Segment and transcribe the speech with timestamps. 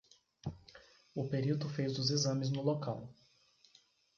[1.13, 3.13] O perito fez os exames no local.